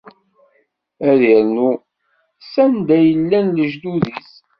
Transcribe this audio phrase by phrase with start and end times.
[1.09, 1.69] Ad irnu
[2.51, 4.31] s anda i llan lejdud-is.